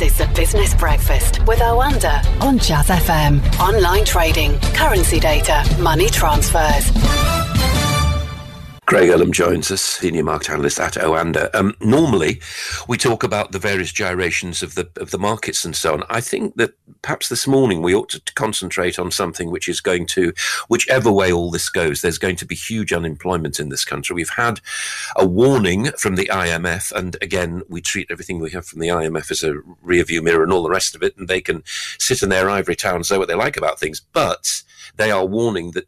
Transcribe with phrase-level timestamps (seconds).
[0.00, 3.38] This is the Business Breakfast with Oanda on Jazz FM.
[3.60, 6.90] Online trading, currency data, money transfers.
[8.90, 11.48] Craig Erlam joins us, senior market analyst at Oanda.
[11.54, 12.40] Um, normally,
[12.88, 16.02] we talk about the various gyrations of the of the markets and so on.
[16.10, 20.06] I think that perhaps this morning we ought to concentrate on something which is going
[20.06, 20.32] to,
[20.66, 24.12] whichever way all this goes, there's going to be huge unemployment in this country.
[24.12, 24.60] We've had
[25.14, 29.30] a warning from the IMF, and again, we treat everything we have from the IMF
[29.30, 31.62] as a rearview mirror and all the rest of it, and they can
[32.00, 34.64] sit in their ivory tower and say what they like about things, but
[34.96, 35.86] they are warning that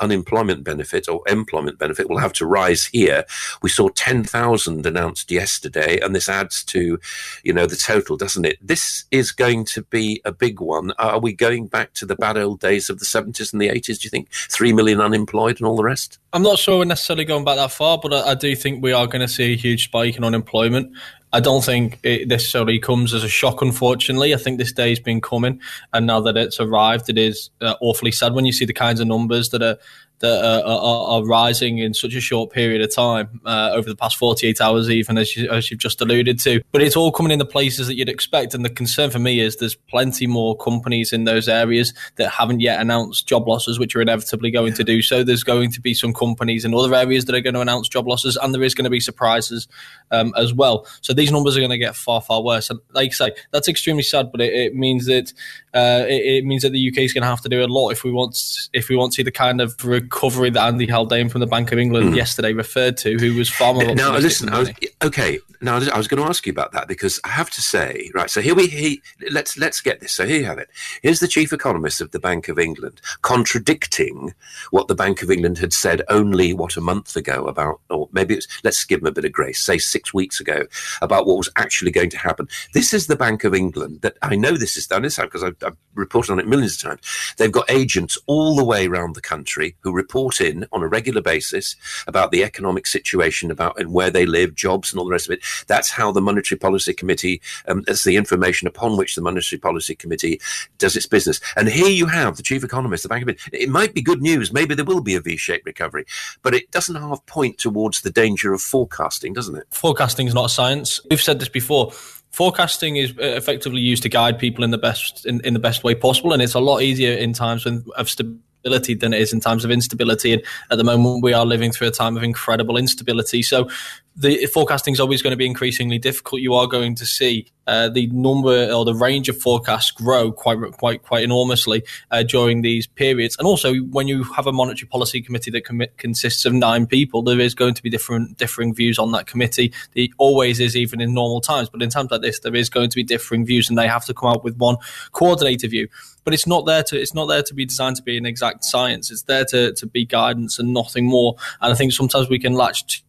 [0.00, 3.24] unemployment benefit or employment benefit will have to rise here.
[3.62, 6.98] We saw 10,000 announced yesterday, and this adds to,
[7.42, 8.58] you know, the total, doesn't it?
[8.60, 10.92] This is going to be a big one.
[10.92, 14.00] Are we going back to the bad old days of the 70s and the 80s?
[14.00, 16.18] Do you think 3 million unemployed and all the rest?
[16.32, 18.92] I'm not sure we're necessarily going back that far, but I, I do think we
[18.92, 20.92] are going to see a huge spike in unemployment.
[21.32, 24.34] I don't think it necessarily comes as a shock, unfortunately.
[24.34, 25.60] I think this day's been coming,
[25.92, 29.00] and now that it's arrived, it is uh, awfully sad when you see the kinds
[29.00, 29.78] of numbers that are
[30.22, 33.96] that are, are, are, rising in such a short period of time uh, over the
[33.96, 36.62] past 48 hours, even as, you, as you've just alluded to.
[36.70, 38.54] But it's all coming in the places that you'd expect.
[38.54, 42.60] And the concern for me is there's plenty more companies in those areas that haven't
[42.60, 45.24] yet announced job losses, which are inevitably going to do so.
[45.24, 48.06] There's going to be some companies in other areas that are going to announce job
[48.06, 49.66] losses, and there is going to be surprises
[50.12, 50.86] um, as well.
[51.00, 52.70] So these numbers are going to get far, far worse.
[52.70, 55.32] And like I say, that's extremely sad, but it, it means that
[55.74, 57.90] uh, it, it, means that the UK is going to have to do a lot
[57.90, 58.38] if we want
[58.74, 61.72] if we want to see the kind of recovery that Andy Haldane from the Bank
[61.72, 62.16] of England mm.
[62.16, 63.94] yesterday referred to, who was far more.
[63.94, 64.70] Now, listen, I was,
[65.02, 65.38] okay.
[65.62, 68.28] Now, I was going to ask you about that because I have to say, right.
[68.28, 69.00] So here we he,
[69.30, 70.12] let's let's get this.
[70.12, 70.68] So here you have it.
[71.02, 74.34] Here's the chief economist of the Bank of England contradicting
[74.72, 78.34] what the Bank of England had said only what a month ago about, or maybe
[78.34, 80.66] it's let's give him a bit of grace, say six weeks ago
[81.00, 82.48] about what was actually going to happen.
[82.74, 85.61] This is the Bank of England that I know this is done this because I've,
[85.62, 87.34] I've reported on it millions of times.
[87.36, 91.20] They've got agents all the way around the country who report in on a regular
[91.20, 95.28] basis about the economic situation, about and where they live, jobs, and all the rest
[95.28, 95.44] of it.
[95.66, 99.94] That's how the Monetary Policy Committee, um, that's the information upon which the Monetary Policy
[99.94, 100.40] Committee
[100.78, 101.40] does its business.
[101.56, 103.48] And here you have the chief economist, the Bank of England.
[103.52, 104.52] It might be good news.
[104.52, 106.06] Maybe there will be a V-shaped recovery,
[106.42, 109.66] but it doesn't half point towards the danger of forecasting, doesn't it?
[109.70, 111.00] Forecasting is not a science.
[111.10, 111.92] We've said this before
[112.32, 115.84] forecasting is uh, effectively used to guide people in the best in, in the best
[115.84, 119.40] way possible and it's a lot easier in times of stability than it is in
[119.40, 120.32] times of instability.
[120.32, 123.42] And at the moment we are living through a time of incredible instability.
[123.42, 123.68] So
[124.14, 126.42] the forecasting is always going to be increasingly difficult.
[126.42, 130.58] You are going to see uh, the number or the range of forecasts grow quite
[130.72, 133.36] quite quite enormously uh, during these periods.
[133.38, 137.22] And also, when you have a monetary policy committee that com- consists of nine people,
[137.22, 139.72] there is going to be different differing views on that committee.
[139.94, 141.70] There always is, even in normal times.
[141.70, 144.04] But in times like this, there is going to be differing views, and they have
[144.06, 144.76] to come up with one
[145.12, 145.88] coordinated view.
[146.24, 148.64] But it's not there to it's not there to be designed to be an exact
[148.64, 149.10] science.
[149.10, 151.36] It's there to to be guidance and nothing more.
[151.60, 153.02] And I think sometimes we can latch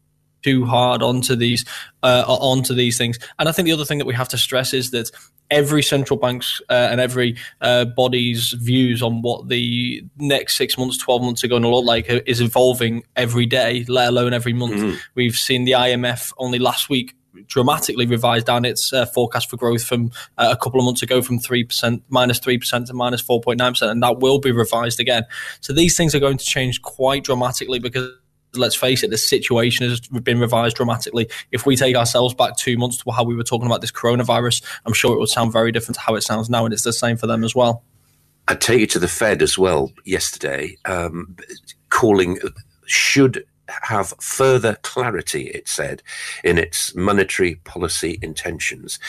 [0.44, 1.66] too hard onto these
[2.04, 3.18] uh, onto these things.
[3.40, 5.10] And I think the other thing that we have to stress is that
[5.50, 10.98] every central bank's uh, and every uh, body's views on what the next six months,
[10.98, 14.76] twelve months are going to look like is evolving every day, let alone every month.
[14.76, 14.98] Mm-hmm.
[15.16, 17.16] We've seen the IMF only last week
[17.48, 21.22] dramatically revised down its uh, forecast for growth from uh, a couple of months ago
[21.22, 25.24] from 3% minus 3% to minus 4.9% and that will be revised again
[25.60, 28.12] so these things are going to change quite dramatically because
[28.56, 31.30] let's face it, the situation has been revised dramatically.
[31.52, 34.64] If we take ourselves back two months to how we were talking about this coronavirus,
[34.86, 36.94] I'm sure it would sound very different to how it sounds now, and it's the
[36.94, 37.84] same for them as well.
[38.48, 41.36] I take you to the Fed as well yesterday, um,
[41.90, 42.40] calling
[42.86, 46.04] should have further clarity, it said,
[46.44, 49.00] in its monetary policy intentions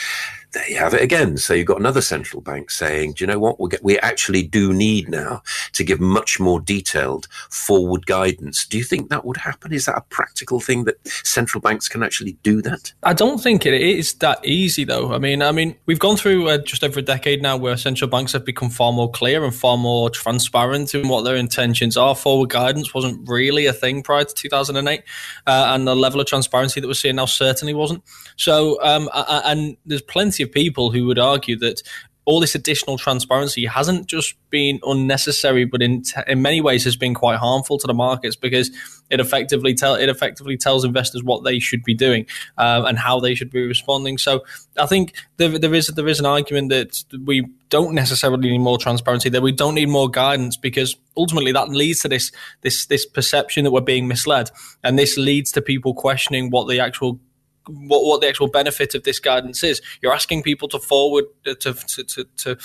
[0.55, 1.37] there you have it again.
[1.37, 3.59] So you've got another central bank saying, do you know what?
[3.59, 8.65] we get, we actually do need now to give much more detailed forward guidance.
[8.65, 9.71] Do you think that would happen?
[9.71, 12.93] Is that a practical thing that central banks can actually do that?
[13.03, 15.13] I don't think it is that easy, though.
[15.13, 18.09] I mean, I mean, we've gone through uh, just over a decade now where central
[18.09, 22.15] banks have become far more clear and far more transparent in what their intentions are.
[22.15, 25.03] Forward guidance wasn't really a thing prior to 2008,
[25.47, 28.03] uh, and the level of transparency that we're seeing now certainly wasn't.
[28.35, 31.81] So, um, and there's plenty of people who would argue that
[32.25, 36.95] all this additional transparency hasn't just been unnecessary, but in t- in many ways has
[36.95, 38.71] been quite harmful to the markets because
[39.11, 42.25] it effectively tell it effectively tells investors what they should be doing
[42.57, 44.17] uh, and how they should be responding.
[44.17, 44.43] So
[44.77, 48.79] I think there, there is there is an argument that we don't necessarily need more
[48.79, 52.31] transparency, that we don't need more guidance because ultimately that leads to this
[52.61, 54.49] this this perception that we're being misled,
[54.83, 57.19] and this leads to people questioning what the actual
[57.67, 59.81] what, what the actual benefit of this guidance is.
[60.01, 62.57] You're asking people to forward uh, to to, to, to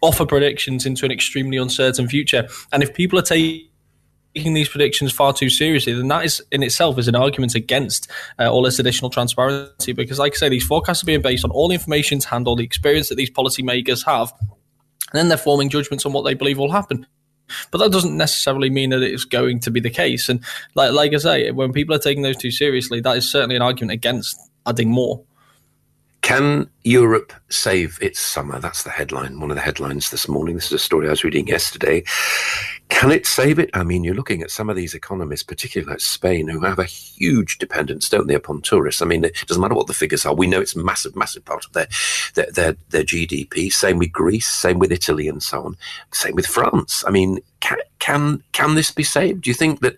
[0.00, 3.68] offer predictions into an extremely uncertain future, and if people are taking
[4.34, 8.10] taking these predictions far too seriously, then that is in itself is an argument against
[8.38, 9.92] uh, all this additional transparency.
[9.92, 12.46] Because, like I say, these forecasts are being based on all the information to hand,
[12.46, 16.34] all the experience that these policymakers have, and then they're forming judgments on what they
[16.34, 17.06] believe will happen.
[17.70, 20.28] But that doesn't necessarily mean that it's going to be the case.
[20.28, 23.56] And like, like I say, when people are taking those too seriously, that is certainly
[23.56, 25.22] an argument against adding more.
[26.20, 28.58] Can Europe save its summer?
[28.58, 30.56] That's the headline, one of the headlines this morning.
[30.56, 32.04] This is a story I was reading yesterday.
[32.88, 33.70] Can it save it?
[33.74, 36.84] I mean, you're looking at some of these economists, particularly like Spain, who have a
[36.84, 39.02] huge dependence, don't they, upon tourists?
[39.02, 40.34] I mean, it doesn't matter what the figures are.
[40.34, 41.86] We know it's a massive, massive part of their,
[42.34, 43.70] their, their, their GDP.
[43.70, 45.76] Same with Greece, same with Italy, and so on.
[46.12, 47.04] Same with France.
[47.06, 49.42] I mean, can can can this be saved?
[49.42, 49.96] Do you think that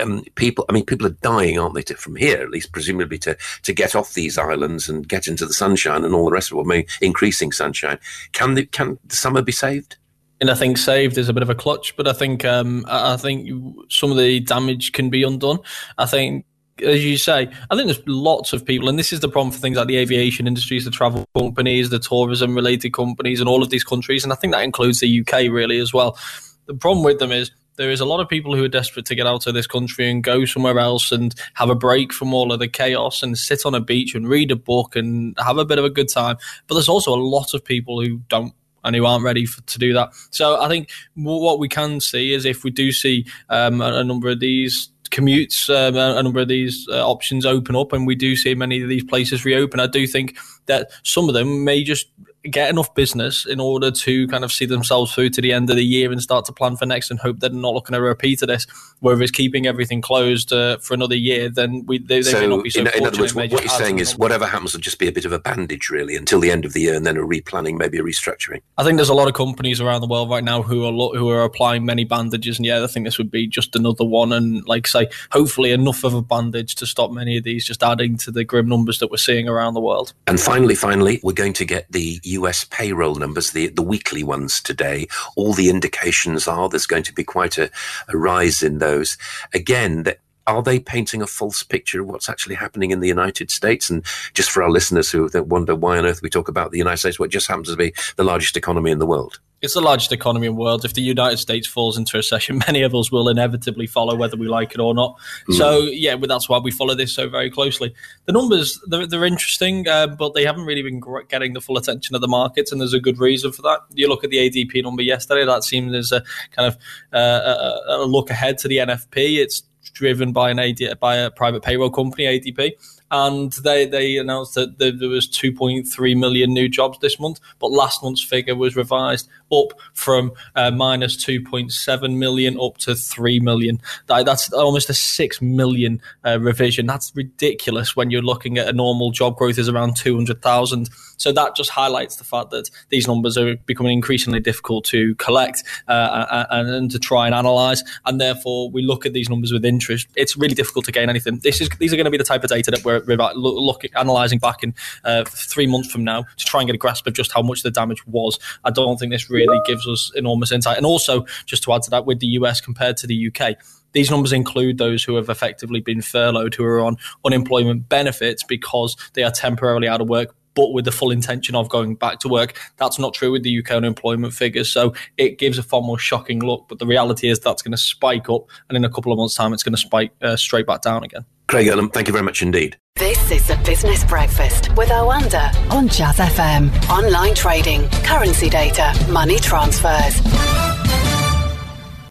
[0.00, 0.64] um, people?
[0.68, 3.72] I mean, people are dying, aren't they, to, from here at least, presumably to to
[3.72, 6.62] get off these islands and get into the sunshine and all the rest of it.
[6.62, 7.98] I mean, increasing sunshine.
[8.32, 9.96] Can the can the summer be saved?
[10.40, 13.16] And I think saved is a bit of a clutch, but I think um, I
[13.16, 13.48] think
[13.88, 15.58] some of the damage can be undone.
[15.96, 16.44] I think
[16.82, 19.58] as you say, I think there's lots of people, and this is the problem for
[19.58, 23.70] things like the aviation industries, the travel companies, the tourism related companies, and all of
[23.70, 24.24] these countries.
[24.24, 26.18] And I think that includes the UK really as well.
[26.66, 29.14] The problem with them is there is a lot of people who are desperate to
[29.14, 32.52] get out of this country and go somewhere else and have a break from all
[32.52, 35.64] of the chaos and sit on a beach and read a book and have a
[35.64, 36.36] bit of a good time.
[36.66, 38.54] But there's also a lot of people who don't
[38.84, 40.10] and who aren't ready for, to do that.
[40.30, 44.04] So I think what we can see is if we do see um, a, a
[44.04, 48.14] number of these commutes, um, a number of these uh, options open up, and we
[48.14, 50.36] do see many of these places reopen, I do think
[50.66, 52.06] that some of them may just
[52.50, 55.76] get enough business in order to kind of see themselves through to the end of
[55.76, 58.04] the year and start to plan for next and hope they're not looking at a
[58.04, 58.66] repeat of this.
[59.00, 62.46] Whether it's keeping everything closed uh, for another year, then we they, they so may
[62.46, 64.80] not be so in, in other words, what, what you're saying is whatever happens will
[64.80, 67.04] just be a bit of a bandage, really, until the end of the year, and
[67.04, 68.60] then a replanning, maybe a restructuring.
[68.78, 71.14] I think there's a lot of companies around the world right now who are lo-
[71.14, 74.32] who are applying many bandages, and yeah, I think this would be just another one,
[74.32, 78.16] and like say, hopefully enough of a bandage to stop many of these just adding
[78.18, 80.14] to the grim numbers that we're seeing around the world.
[80.26, 84.60] And finally, finally, we're going to get the US payroll numbers, the, the weekly ones
[84.60, 85.06] today.
[85.36, 87.70] All the indications are there's going to be quite a,
[88.08, 89.16] a rise in those.
[89.52, 93.50] Again, that are they painting a false picture of what's actually happening in the United
[93.50, 93.90] States?
[93.90, 96.98] And just for our listeners who wonder why on earth we talk about the United
[96.98, 100.12] States, what just happens to be the largest economy in the world it's the largest
[100.12, 100.84] economy in the world.
[100.84, 104.36] If the United States falls into a recession, many of us will inevitably follow, whether
[104.36, 105.16] we like it or not.
[105.48, 105.54] Mm.
[105.54, 107.94] So, yeah, well, that's why we follow this so very closely.
[108.26, 112.14] The numbers, they're, they're interesting, uh, but they haven't really been getting the full attention
[112.14, 113.80] of the markets, and there's a good reason for that.
[113.94, 116.22] You look at the ADP number yesterday, that seems as a
[116.54, 116.76] kind of
[117.12, 119.38] uh, a, a look ahead to the NFP.
[119.38, 119.62] It's
[119.94, 122.72] driven by an AD, by a private payroll company, ADP
[123.10, 128.02] and they they announced that there was 2.3 million new jobs this month, but last
[128.02, 133.80] month's figure was revised up from uh, minus 2.7 million up to 3 million.
[134.06, 136.86] That, that's almost a 6 million uh, revision.
[136.86, 140.88] That's ridiculous when you're looking at a normal job growth is around 200,000.
[141.18, 145.62] So that just highlights the fact that these numbers are becoming increasingly difficult to collect
[145.88, 149.64] uh, and, and, to try and analyze, and therefore we look at these numbers with
[149.64, 150.06] interest.
[150.14, 151.38] It's really difficult to gain anything.
[151.42, 153.90] This is these are going to be the type of data that we're, we're looking
[153.94, 157.14] analyzing back in uh, three months from now to try and get a grasp of
[157.14, 158.38] just how much the damage was.
[158.64, 160.76] I don't think this really gives us enormous insight.
[160.76, 163.56] And also, just to add to that, with the US compared to the UK,
[163.92, 168.96] these numbers include those who have effectively been furloughed, who are on unemployment benefits because
[169.14, 172.28] they are temporarily out of work but with the full intention of going back to
[172.28, 172.58] work.
[172.78, 174.72] That's not true with the UK unemployment figures.
[174.72, 176.66] So it gives a far more shocking look.
[176.68, 179.34] But the reality is that's going to spike up, and in a couple of months'
[179.34, 181.26] time, it's going to spike uh, straight back down again.
[181.48, 182.76] Craig Erlam, thank you very much indeed.
[182.96, 186.70] This is the Business Breakfast with Oanda on Jazz FM.
[186.88, 190.20] Online trading, currency data, money transfers